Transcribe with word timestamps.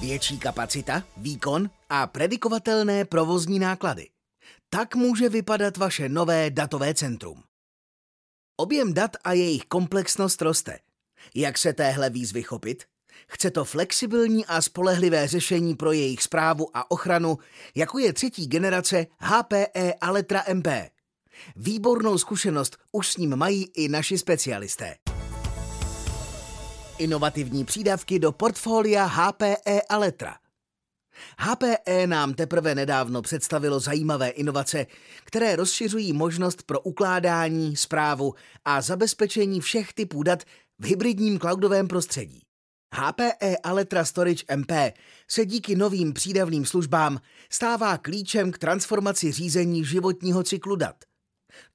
Větší 0.00 0.38
kapacita, 0.38 1.02
výkon 1.16 1.70
a 1.88 2.06
predikovatelné 2.06 3.04
provozní 3.04 3.58
náklady. 3.58 4.08
Tak 4.70 4.94
může 4.94 5.28
vypadat 5.28 5.76
vaše 5.76 6.08
nové 6.08 6.50
datové 6.50 6.94
centrum. 6.94 7.42
Objem 8.56 8.94
dat 8.94 9.10
a 9.24 9.32
jejich 9.32 9.64
komplexnost 9.64 10.42
roste. 10.42 10.78
Jak 11.34 11.58
se 11.58 11.72
téhle 11.72 12.10
výzvy 12.10 12.42
chopit? 12.42 12.84
Chce 13.28 13.50
to 13.50 13.64
flexibilní 13.64 14.46
a 14.46 14.62
spolehlivé 14.62 15.28
řešení 15.28 15.74
pro 15.74 15.92
jejich 15.92 16.22
zprávu 16.22 16.76
a 16.76 16.90
ochranu, 16.90 17.38
jako 17.74 17.98
je 17.98 18.12
třetí 18.12 18.46
generace 18.46 19.06
HPE 19.18 19.94
Aletra 20.00 20.44
MP. 20.54 20.66
Výbornou 21.56 22.18
zkušenost 22.18 22.76
už 22.92 23.12
s 23.12 23.16
ním 23.16 23.36
mají 23.36 23.64
i 23.74 23.88
naši 23.88 24.18
specialisté. 24.18 24.96
Inovativní 26.98 27.64
přídavky 27.64 28.18
do 28.18 28.32
portfolia 28.32 29.04
HPE 29.04 29.82
Aletra. 29.88 30.36
HPE 31.38 32.06
nám 32.06 32.34
teprve 32.34 32.74
nedávno 32.74 33.22
představilo 33.22 33.80
zajímavé 33.80 34.28
inovace, 34.28 34.86
které 35.24 35.56
rozšiřují 35.56 36.12
možnost 36.12 36.62
pro 36.62 36.80
ukládání, 36.80 37.76
zprávu 37.76 38.34
a 38.64 38.80
zabezpečení 38.80 39.60
všech 39.60 39.92
typů 39.92 40.22
dat 40.22 40.42
v 40.78 40.86
hybridním 40.86 41.38
cloudovém 41.38 41.88
prostředí. 41.88 42.42
HPE 42.94 43.56
Aletra 43.62 44.04
Storage 44.04 44.44
MP 44.56 44.72
se 45.30 45.46
díky 45.46 45.76
novým 45.76 46.12
přídavným 46.12 46.66
službám 46.66 47.20
stává 47.50 47.98
klíčem 47.98 48.52
k 48.52 48.58
transformaci 48.58 49.32
řízení 49.32 49.84
životního 49.84 50.42
cyklu 50.42 50.76
dat. 50.76 51.07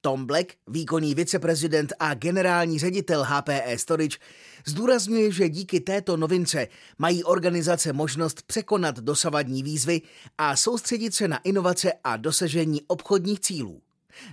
Tom 0.00 0.26
Black, 0.26 0.46
výkonný 0.66 1.14
viceprezident 1.14 1.92
a 1.98 2.14
generální 2.14 2.78
ředitel 2.78 3.24
HPE 3.24 3.78
Storage, 3.78 4.18
zdůrazňuje, 4.66 5.32
že 5.32 5.48
díky 5.48 5.80
této 5.80 6.16
novince 6.16 6.68
mají 6.98 7.24
organizace 7.24 7.92
možnost 7.92 8.42
překonat 8.42 8.98
dosavadní 8.98 9.62
výzvy 9.62 10.02
a 10.38 10.56
soustředit 10.56 11.14
se 11.14 11.28
na 11.28 11.38
inovace 11.38 11.92
a 12.04 12.16
dosažení 12.16 12.82
obchodních 12.86 13.40
cílů. 13.40 13.80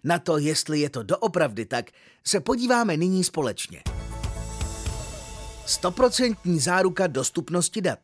Na 0.03 0.19
to, 0.19 0.38
jestli 0.38 0.80
je 0.80 0.89
to 0.89 1.03
doopravdy 1.03 1.65
tak, 1.65 1.91
se 2.27 2.39
podíváme 2.39 2.97
nyní 2.97 3.23
společně. 3.23 3.83
Stoprocentní 5.65 6.59
záruka 6.59 7.08
dostupnosti 7.08 7.81
dat. 7.81 7.99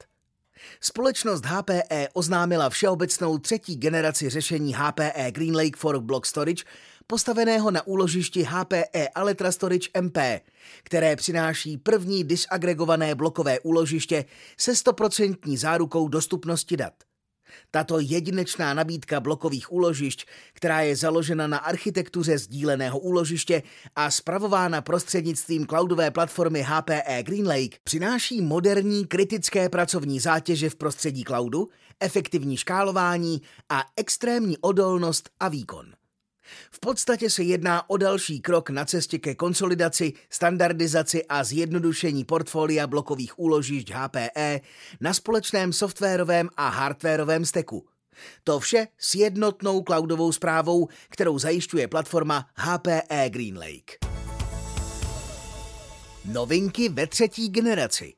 Společnost 0.81 1.45
HPE 1.45 2.07
oznámila 2.13 2.69
všeobecnou 2.69 3.37
třetí 3.37 3.75
generaci 3.75 4.29
řešení 4.29 4.73
HPE 4.73 5.31
Green 5.31 5.55
Lake 5.55 5.77
for 5.77 5.99
Block 5.99 6.25
Storage, 6.25 6.63
postaveného 7.07 7.71
na 7.71 7.87
úložišti 7.87 8.43
HPE 8.43 9.07
Aletra 9.15 9.51
Storage 9.51 9.89
MP, 10.01 10.17
které 10.83 11.15
přináší 11.15 11.77
první 11.77 12.23
disagregované 12.23 13.15
blokové 13.15 13.59
úložiště 13.59 14.25
se 14.57 14.75
stoprocentní 14.75 15.57
zárukou 15.57 16.07
dostupnosti 16.07 16.77
dat. 16.77 16.93
Tato 17.71 17.99
jedinečná 17.99 18.73
nabídka 18.73 19.19
blokových 19.19 19.71
úložišť, 19.71 20.27
která 20.53 20.81
je 20.81 20.95
založena 20.95 21.47
na 21.47 21.57
architektuře 21.57 22.37
sdíleného 22.37 22.99
úložiště 22.99 23.63
a 23.95 24.11
spravována 24.11 24.81
prostřednictvím 24.81 25.65
cloudové 25.65 26.11
platformy 26.11 26.61
HPE 26.67 27.23
GreenLake, 27.23 27.79
přináší 27.83 28.41
moderní 28.41 29.07
kritické 29.07 29.69
pracovní 29.69 30.19
zátěže 30.19 30.69
v 30.69 30.75
prostředí 30.75 31.23
cloudu, 31.23 31.69
efektivní 31.99 32.57
škálování 32.57 33.41
a 33.69 33.83
extrémní 33.97 34.57
odolnost 34.57 35.29
a 35.39 35.49
výkon. 35.49 35.85
V 36.71 36.79
podstatě 36.79 37.29
se 37.29 37.43
jedná 37.43 37.89
o 37.89 37.97
další 37.97 38.39
krok 38.39 38.69
na 38.69 38.85
cestě 38.85 39.19
ke 39.19 39.35
konsolidaci, 39.35 40.13
standardizaci 40.29 41.25
a 41.25 41.43
zjednodušení 41.43 42.23
portfolia 42.23 42.87
blokových 42.87 43.39
úložišť 43.39 43.91
HPE 43.91 44.61
na 45.01 45.13
společném 45.13 45.73
softwarovém 45.73 46.49
a 46.57 46.69
hardwarovém 46.69 47.45
steku. 47.45 47.85
To 48.43 48.59
vše 48.59 48.87
s 48.97 49.15
jednotnou 49.15 49.83
cloudovou 49.83 50.31
zprávou, 50.31 50.87
kterou 51.09 51.39
zajišťuje 51.39 51.87
platforma 51.87 52.49
HPE 52.55 53.29
GreenLake. 53.29 53.91
Novinky 56.25 56.89
ve 56.89 57.07
třetí 57.07 57.49
generaci. 57.49 58.13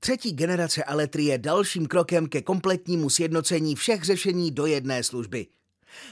Třetí 0.00 0.32
generace 0.32 0.84
Aletry 0.84 1.24
je 1.24 1.38
dalším 1.38 1.86
krokem 1.86 2.28
ke 2.28 2.42
kompletnímu 2.42 3.10
sjednocení 3.10 3.74
všech 3.76 4.04
řešení 4.04 4.50
do 4.50 4.66
jedné 4.66 5.04
služby– 5.04 5.46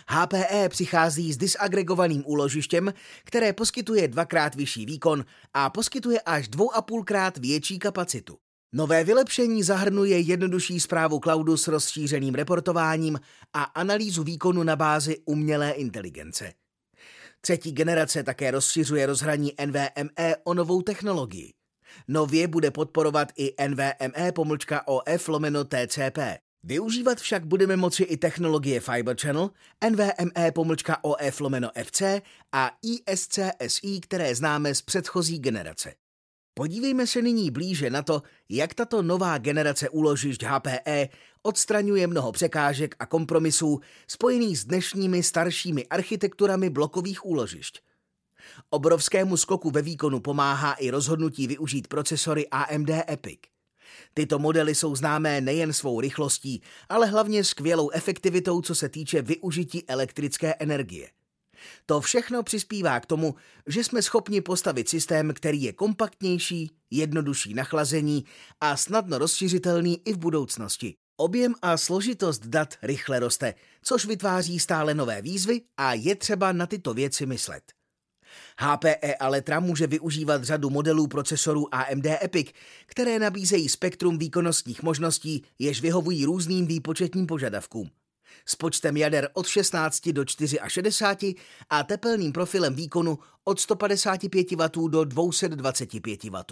HPE 0.09 0.69
přichází 0.69 1.32
s 1.32 1.37
disagregovaným 1.37 2.22
úložištěm, 2.26 2.94
které 3.25 3.53
poskytuje 3.53 4.09
dvakrát 4.09 4.54
vyšší 4.54 4.87
výkon 4.87 5.25
a 5.54 5.70
poskytuje 5.70 6.20
až 6.20 6.48
dvou 6.48 6.75
a 6.75 6.82
půlkrát 6.82 7.38
větší 7.38 7.78
kapacitu. 7.78 8.38
Nové 8.72 9.04
vylepšení 9.04 9.62
zahrnuje 9.62 10.20
jednodušší 10.20 10.81
zprávu 10.81 11.20
cloudu 11.22 11.56
s 11.56 11.69
rozšířeným 11.69 12.34
reportováním 12.34 13.20
a 13.53 13.62
analýzu 13.62 14.22
výkonu 14.22 14.62
na 14.62 14.76
bázi 14.76 15.16
umělé 15.25 15.70
inteligence. 15.70 16.53
Třetí 17.41 17.72
generace 17.72 18.22
také 18.22 18.50
rozšiřuje 18.50 19.06
rozhraní 19.06 19.53
NVMe 19.66 20.37
o 20.44 20.54
novou 20.54 20.82
technologii. 20.82 21.53
Nově 22.08 22.48
bude 22.48 22.70
podporovat 22.70 23.32
i 23.37 23.54
NVMe 23.69 24.32
pomlčka 24.32 24.88
OF 24.88 25.28
lomeno 25.28 25.64
TCP. 25.64 26.19
Využívat 26.66 27.21
však 27.21 27.47
budeme 27.47 27.77
moci 27.77 28.03
i 28.03 28.16
technologie 28.16 28.81
Fiber 28.81 29.16
Channel, 29.16 29.50
NVMe 29.91 30.53
pomlčka 30.53 31.04
OF 31.04 31.41
lomeno 31.41 31.71
FC 31.84 32.03
a 32.53 32.71
ISCSI, 32.82 34.00
které 34.00 34.34
známe 34.34 34.75
z 34.75 34.82
předchozí 34.82 35.38
generace. 35.38 35.94
Podívejme 36.55 37.06
se 37.06 37.22
nyní 37.22 37.50
blíže 37.50 37.91
na 37.91 38.03
to, 38.03 38.22
jak 38.49 38.75
tato 38.75 39.03
nová 39.03 39.38
generace 39.38 39.88
úložišť 39.88 40.43
HPE 40.43 41.09
odstraňuje 41.43 42.06
mnoho 42.06 42.32
překážek 42.32 42.97
a 42.99 43.06
kompromisů 43.06 43.81
spojených 44.09 44.59
s 44.59 44.65
dnešními 44.65 45.22
staršími 45.22 45.87
architekturami 45.87 46.71
blokových 46.71 47.26
úložišť. 47.26 47.81
Obrovskému 48.71 49.37
skoku 49.37 49.71
ve 49.71 49.82
výkonu 49.82 50.21
pomáhá 50.21 50.72
i 50.72 50.91
rozhodnutí 50.91 51.47
využít 51.47 51.88
procesory 51.88 52.49
AMD 52.49 52.91
EPIC– 52.91 53.41
Tyto 54.15 54.39
modely 54.39 54.75
jsou 54.75 54.97
známé 54.97 55.41
nejen 55.41 55.73
svou 55.73 56.01
rychlostí, 56.01 56.63
ale 56.89 57.07
hlavně 57.07 57.45
skvělou 57.45 57.91
efektivitou, 57.91 58.63
co 58.63 58.75
se 58.75 58.89
týče 58.89 59.23
využití 59.23 59.89
elektrické 59.89 60.55
energie. 60.59 61.09
To 61.87 62.01
všechno 62.01 62.43
přispívá 62.43 63.01
k 63.01 63.07
tomu, 63.07 63.35
že 63.67 63.85
jsme 63.85 64.03
schopni 64.03 64.41
postavit 64.41 64.89
systém, 64.89 65.33
který 65.35 65.63
je 65.63 65.73
kompaktnější, 65.73 66.71
jednodušší 66.91 67.55
na 67.55 67.65
chlazení 67.65 68.25
a 68.61 68.77
snadno 68.77 69.19
rozšiřitelný 69.19 70.03
i 70.05 70.13
v 70.13 70.19
budoucnosti. 70.19 70.95
Objem 71.17 71.55
a 71.63 71.77
složitost 71.77 72.47
dat 72.47 72.75
rychle 72.83 73.19
roste, 73.19 73.55
což 73.83 74.07
vytváří 74.07 74.61
stále 74.61 74.95
nové 74.95 75.23
výzvy 75.23 75.61
a 75.77 75.95
je 75.95 76.17
třeba 76.17 76.53
na 76.53 76.67
tyto 76.67 76.95
věci 76.95 77.27
myslet. 77.27 77.63
HPE 78.59 79.15
Aletra 79.21 79.61
může 79.61 79.87
využívat 79.87 80.45
řadu 80.45 80.71
modelů 80.71 81.07
procesorů 81.07 81.75
AMD 81.75 82.07
EPIC, 82.07 82.51
které 82.87 83.19
nabízejí 83.19 83.69
spektrum 83.69 84.19
výkonnostních 84.19 84.83
možností, 84.83 85.45
jež 85.59 85.81
vyhovují 85.81 86.25
různým 86.25 86.67
výpočetním 86.67 87.27
požadavkům. 87.27 87.91
S 88.47 88.55
počtem 88.55 88.97
jader 88.97 89.29
od 89.33 89.47
16 89.47 90.09
do 90.09 90.25
64 90.27 91.35
a 91.71 91.83
tepelným 91.83 92.33
profilem 92.33 92.75
výkonu 92.75 93.19
od 93.45 93.61
155 93.61 94.53
W 94.53 94.89
do 94.89 95.05
225 95.05 96.25
W. 96.25 96.45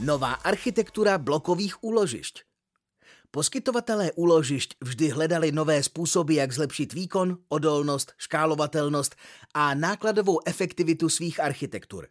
Nová 0.00 0.32
architektura 0.32 1.18
blokových 1.18 1.84
úložišť 1.84 2.53
Poskytovatelé 3.34 4.14
úložišť 4.14 4.78
vždy 4.78 5.08
hledali 5.10 5.52
nové 5.52 5.82
způsoby, 5.82 6.38
jak 6.38 6.52
zlepšit 6.52 6.92
výkon, 6.92 7.38
odolnost, 7.48 8.12
škálovatelnost 8.16 9.14
a 9.54 9.74
nákladovou 9.74 10.38
efektivitu 10.46 11.08
svých 11.08 11.40
architektur. 11.40 12.06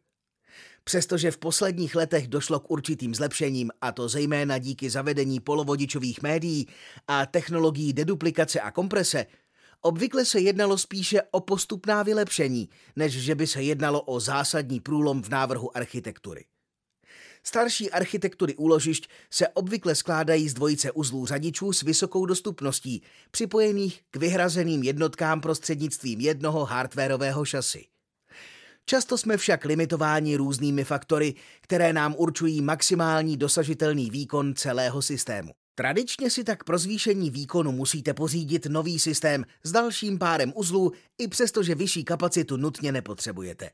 Přestože 0.84 1.32
v 1.32 1.38
posledních 1.38 1.96
letech 1.96 2.28
došlo 2.28 2.60
k 2.60 2.72
určitým 2.72 3.16
zlepšením, 3.16 3.72
a 3.82 3.92
to 3.92 4.10
zejména 4.10 4.58
díky 4.58 4.90
zavedení 4.90 5.40
polovodičových 5.40 6.22
médií 6.22 6.68
a 7.08 7.26
technologií 7.26 7.94
deduplikace 7.94 8.60
a 8.60 8.72
komprese, 8.72 9.26
obvykle 9.82 10.26
se 10.26 10.40
jednalo 10.40 10.78
spíše 10.78 11.22
o 11.32 11.40
postupná 11.40 12.04
vylepšení, 12.04 12.70
než 12.96 13.14
že 13.14 13.36
by 13.36 13.48
se 13.48 13.64
jednalo 13.64 14.02
o 14.02 14.20
zásadní 14.20 14.80
průlom 14.80 15.24
v 15.24 15.30
návrhu 15.30 15.78
architektury. 15.78 16.46
Starší 17.46 17.92
architektury 17.92 18.56
úložišť 18.56 19.10
se 19.32 19.48
obvykle 19.48 19.96
skládají 19.96 20.50
z 20.50 20.54
dvojice 20.54 20.92
uzlů 20.92 21.26
řadičů 21.26 21.74
s 21.74 21.82
vysokou 21.82 22.26
dostupností, 22.26 23.02
připojených 23.32 24.02
k 24.12 24.16
vyhrazeným 24.16 24.84
jednotkám 24.84 25.42
prostřednictvím 25.42 26.20
jednoho 26.20 26.66
hardwareového 26.66 27.46
šasy. 27.46 27.86
Často 28.86 29.18
jsme 29.18 29.38
však 29.38 29.66
limitováni 29.66 30.36
různými 30.36 30.84
faktory, 30.84 31.34
které 31.62 31.94
nám 31.94 32.16
určují 32.18 32.62
maximální 32.62 33.38
dosažitelný 33.38 34.10
výkon 34.10 34.54
celého 34.56 35.02
systému. 35.02 35.52
Tradičně 35.76 36.30
si 36.30 36.44
tak 36.44 36.64
pro 36.64 36.78
zvýšení 36.78 37.30
výkonu 37.30 37.72
musíte 37.72 38.14
pořídit 38.14 38.66
nový 38.66 39.00
systém 39.00 39.46
s 39.64 39.72
dalším 39.72 40.20
párem 40.20 40.54
uzlů, 40.56 40.92
i 41.18 41.28
přestože 41.28 41.76
vyšší 41.76 42.04
kapacitu 42.04 42.58
nutně 42.58 42.92
nepotřebujete. 42.92 43.70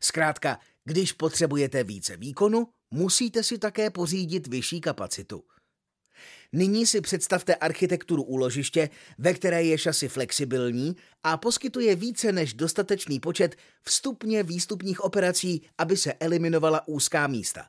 Zkrátka, 0.00 0.58
když 0.84 1.12
potřebujete 1.12 1.84
více 1.84 2.16
výkonu, 2.16 2.68
musíte 2.92 3.42
si 3.42 3.58
také 3.58 3.90
pořídit 3.90 4.46
vyšší 4.46 4.80
kapacitu. 4.80 5.42
Nyní 6.52 6.86
si 6.86 7.00
představte 7.00 7.54
architekturu 7.54 8.22
úložiště, 8.22 8.90
ve 9.18 9.34
které 9.34 9.62
je 9.62 9.78
šasy 9.78 10.08
flexibilní 10.08 10.96
a 11.22 11.36
poskytuje 11.36 11.96
více 11.96 12.32
než 12.32 12.54
dostatečný 12.54 13.20
počet 13.20 13.56
vstupně 13.82 14.42
výstupních 14.42 15.00
operací, 15.00 15.62
aby 15.78 15.96
se 15.96 16.12
eliminovala 16.12 16.88
úzká 16.88 17.26
místa. 17.26 17.68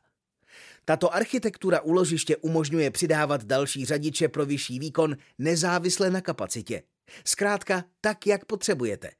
Tato 0.86 1.16
architektura 1.16 1.81
úložiště 1.81 2.38
umožňuje 2.38 2.92
přidávat 2.92 3.44
další 3.44 3.86
řadiče 3.86 4.28
pro 4.28 4.46
vyšší 4.46 4.80
výkon 4.80 5.18
nezávisle 5.38 6.10
na 6.10 6.22
kapacitě. 6.22 6.84
Zkrátka 7.25 7.86
tak, 8.02 8.28
jak 8.28 8.46
potřebujete. 8.46 9.12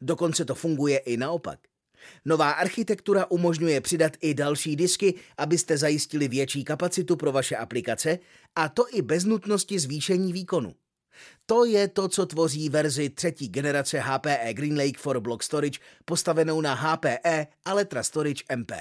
Dokonce 0.00 0.44
to 0.44 0.54
funguje 0.54 0.98
i 0.98 1.16
naopak. 1.16 1.67
Nová 2.24 2.50
architektura 2.50 3.26
umožňuje 3.30 3.80
přidat 3.80 4.12
i 4.20 4.34
další 4.34 4.76
disky, 4.76 5.14
abyste 5.38 5.78
zajistili 5.78 6.28
větší 6.28 6.64
kapacitu 6.64 7.16
pro 7.16 7.32
vaše 7.32 7.56
aplikace, 7.56 8.18
a 8.56 8.68
to 8.68 8.84
i 8.92 9.02
bez 9.02 9.24
nutnosti 9.24 9.78
zvýšení 9.78 10.32
výkonu. 10.32 10.74
To 11.46 11.64
je 11.64 11.88
to, 11.88 12.08
co 12.08 12.26
tvoří 12.26 12.68
verzi 12.68 13.10
třetí 13.10 13.48
generace 13.48 14.00
HPE 14.00 14.54
GreenLake 14.54 14.98
for 14.98 15.20
Block 15.20 15.42
Storage 15.42 15.78
postavenou 16.04 16.60
na 16.60 16.74
HPE 16.74 17.46
Alletra 17.64 18.02
Storage 18.02 18.44
MP. 18.56 18.72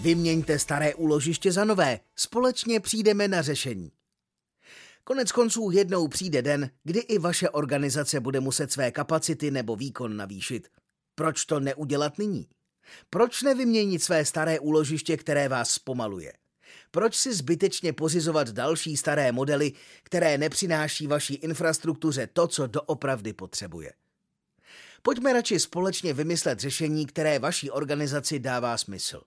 Vyměňte 0.00 0.58
staré 0.58 0.94
úložiště 0.94 1.52
za 1.52 1.64
nové, 1.64 2.00
společně 2.16 2.80
přijdeme 2.80 3.28
na 3.28 3.42
řešení. 3.42 3.92
Konec 5.04 5.32
konců 5.32 5.70
jednou 5.70 6.08
přijde 6.08 6.42
den, 6.42 6.70
kdy 6.84 7.00
i 7.00 7.18
vaše 7.18 7.50
organizace 7.50 8.20
bude 8.20 8.40
muset 8.40 8.72
své 8.72 8.90
kapacity 8.90 9.50
nebo 9.50 9.76
výkon 9.76 10.16
navýšit. 10.16 10.68
Proč 11.14 11.44
to 11.44 11.60
neudělat 11.60 12.18
nyní? 12.18 12.46
Proč 13.10 13.42
nevyměnit 13.42 14.02
své 14.02 14.24
staré 14.24 14.60
úložiště, 14.60 15.16
které 15.16 15.48
vás 15.48 15.70
zpomaluje? 15.70 16.32
Proč 16.90 17.14
si 17.14 17.34
zbytečně 17.34 17.92
pořizovat 17.92 18.48
další 18.48 18.96
staré 18.96 19.32
modely, 19.32 19.72
které 20.02 20.38
nepřináší 20.38 21.06
vaší 21.06 21.34
infrastruktuře 21.34 22.26
to, 22.32 22.48
co 22.48 22.66
doopravdy 22.66 23.32
potřebuje? 23.32 23.92
Pojďme 25.02 25.32
radši 25.32 25.60
společně 25.60 26.14
vymyslet 26.14 26.60
řešení, 26.60 27.06
které 27.06 27.38
vaší 27.38 27.70
organizaci 27.70 28.38
dává 28.38 28.78
smysl. 28.78 29.22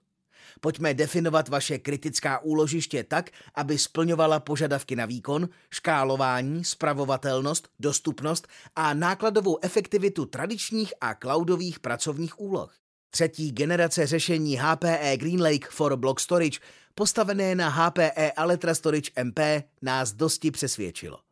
Pojďme 0.60 0.94
definovat 0.94 1.48
vaše 1.48 1.78
kritická 1.78 2.38
úložiště 2.38 3.04
tak, 3.04 3.30
aby 3.54 3.78
splňovala 3.78 4.40
požadavky 4.40 4.96
na 4.96 5.06
výkon, 5.06 5.48
škálování, 5.70 6.64
spravovatelnost, 6.64 7.68
dostupnost 7.80 8.48
a 8.76 8.94
nákladovou 8.94 9.58
efektivitu 9.62 10.26
tradičních 10.26 10.94
a 11.00 11.14
cloudových 11.14 11.80
pracovních 11.80 12.40
úloh. 12.40 12.74
Třetí 13.10 13.52
generace 13.52 14.06
řešení 14.06 14.56
HPE 14.56 15.16
GreenLake 15.16 15.70
for 15.70 15.96
Block 15.96 16.20
Storage, 16.20 16.58
postavené 16.94 17.54
na 17.54 17.68
HPE 17.68 18.32
Alletra 18.36 18.74
Storage 18.74 19.10
MP, 19.24 19.38
nás 19.82 20.12
dosti 20.12 20.50
přesvědčilo. 20.50 21.25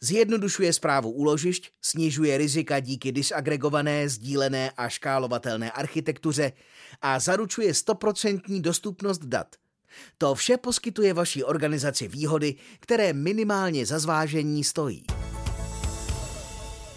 Zjednodušuje 0.00 0.72
zprávu 0.72 1.10
úložišť, 1.12 1.76
snižuje 1.84 2.32
rizika 2.38 2.80
díky 2.80 3.12
disagregované, 3.12 4.08
sdílené 4.08 4.72
a 4.72 4.88
škálovatelné 4.88 5.70
architektuře 5.70 6.52
a 7.02 7.18
zaručuje 7.20 7.74
stoprocentní 7.74 8.62
dostupnost 8.62 9.18
dat. 9.18 9.56
To 10.18 10.34
vše 10.34 10.56
poskytuje 10.56 11.12
vaší 11.14 11.44
organizaci 11.44 12.08
výhody, 12.08 12.54
které 12.80 13.12
minimálně 13.12 13.86
za 13.86 13.98
zvážení 13.98 14.64
stojí. 14.64 15.04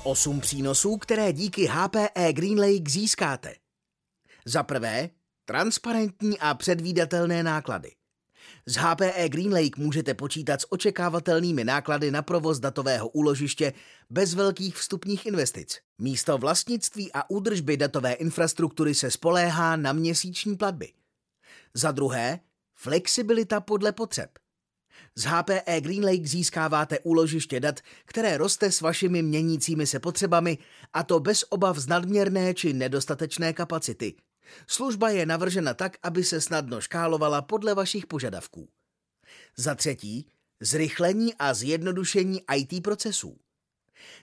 Osm 0.04 0.40
přínosů, 0.40 0.98
které 0.98 1.34
díky 1.34 1.66
HPE 1.66 2.34
GreenLake 2.34 2.90
získáte. 2.90 3.56
Za 4.46 4.64
prvé, 4.64 5.10
transparentní 5.46 6.40
a 6.40 6.54
předvídatelné 6.54 7.44
náklady. 7.44 7.92
Z 8.66 8.76
HPE 8.76 9.30
GreenLake 9.30 9.78
můžete 9.78 10.14
počítat 10.14 10.62
s 10.62 10.72
očekávatelnými 10.72 11.64
náklady 11.64 12.12
na 12.12 12.22
provoz 12.22 12.60
datového 12.60 13.10
úložiště 13.10 13.74
bez 14.10 14.34
velkých 14.34 14.76
vstupních 14.76 15.26
investic. 15.26 15.80
Místo 15.98 16.38
vlastnictví 16.38 17.12
a 17.14 17.30
údržby 17.30 17.78
datové 17.78 18.14
infrastruktury 18.14 18.96
se 18.96 19.12
spoléhá 19.12 19.76
na 19.76 19.94
měsíční 19.94 20.56
platby. 20.56 20.94
Za 21.74 21.92
druhé, 21.92 22.40
flexibilita 22.76 23.62
podle 23.62 23.92
potřeb. 23.92 24.30
Z 25.16 25.24
HPE 25.24 25.82
GreenLake 25.82 26.28
získáváte 26.28 27.00
úložiště 27.00 27.60
dat, 27.60 27.80
které 28.06 28.38
roste 28.38 28.72
s 28.72 28.82
vašimi 28.82 29.22
měnícími 29.22 29.88
se 29.88 30.00
potřebami, 30.00 30.58
a 30.94 31.04
to 31.04 31.20
bez 31.20 31.46
obav 31.50 31.78
z 31.78 31.88
nadměrné 31.88 32.54
či 32.54 32.74
nedostatečné 32.74 33.54
kapacity. 33.54 34.16
Služba 34.68 35.10
je 35.10 35.26
navržena 35.26 35.74
tak, 35.74 35.98
aby 36.04 36.24
se 36.24 36.42
snadno 36.42 36.82
škálovala 36.82 37.42
podle 37.42 37.74
vašich 37.74 38.08
požadavků. 38.08 38.70
Za 39.58 39.76
třetí, 39.76 40.28
zrychlení 40.60 41.34
a 41.40 41.54
zjednodušení 41.54 42.42
IT 42.56 42.84
procesů. 42.84 43.38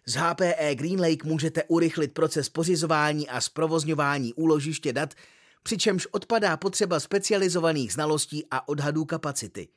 Z 0.06 0.14
HPE 0.14 0.74
GreenLake 0.74 1.24
můžete 1.24 1.64
urychlit 1.64 2.14
proces 2.14 2.48
pořizování 2.48 3.28
a 3.28 3.40
zprovozňování 3.40 4.34
úložiště 4.34 4.92
dat, 4.92 5.14
přičemž 5.62 6.06
odpadá 6.06 6.56
potřeba 6.56 7.00
specializovaných 7.00 7.92
znalostí 7.92 8.44
a 8.50 8.68
odhadů 8.68 9.04
kapacity. 9.04 9.68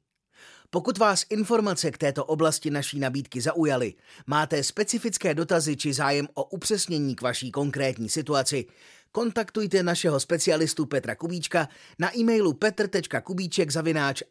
Pokud 0.71 0.99
vás 0.99 1.25
informace 1.31 1.91
k 1.91 1.99
této 1.99 2.25
oblasti 2.25 2.71
naší 2.71 2.99
nabídky 2.99 3.41
zaujaly, 3.41 3.95
máte 4.26 4.62
specifické 4.62 5.35
dotazy 5.35 5.76
či 5.76 5.93
zájem 5.93 6.29
o 6.35 6.45
upřesnění 6.45 7.17
k 7.17 7.23
vaší 7.23 7.53
konkrétní 7.53 8.09
situaci, 8.09 8.67
kontaktujte 9.12 9.83
našeho 9.83 10.21
specialistu 10.21 10.87
Petra 10.87 11.15
Kubíčka 11.15 11.69
na 11.99 12.19
e-mailu 12.19 12.53
petr.kubíček 12.53 13.71
zavináč 13.71 14.23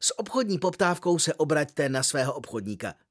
S 0.00 0.18
obchodní 0.18 0.58
poptávkou 0.58 1.18
se 1.18 1.34
obraťte 1.34 1.88
na 1.88 2.02
svého 2.02 2.32
obchodníka– 2.32 2.94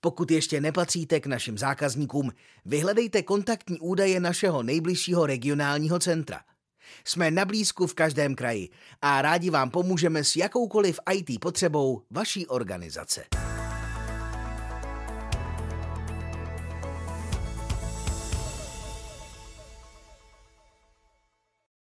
pokud 0.00 0.30
ještě 0.30 0.60
nepatříte 0.60 1.20
k 1.20 1.26
našim 1.26 1.58
zákazníkům, 1.58 2.32
vyhledejte 2.64 3.22
kontaktní 3.22 3.80
údaje 3.80 4.20
našeho 4.20 4.62
nejbližšího 4.62 5.26
regionálního 5.26 5.98
centra. 5.98 6.40
Jsme 7.04 7.30
na 7.30 7.44
blízku 7.44 7.86
v 7.86 7.94
každém 7.94 8.34
kraji 8.34 8.68
a 9.02 9.22
rádi 9.22 9.50
vám 9.50 9.70
pomůžeme 9.70 10.24
s 10.24 10.36
jakoukoliv 10.36 11.00
IT 11.12 11.40
potřebou 11.40 12.02
vaší 12.10 12.46
organizace. 12.46 13.24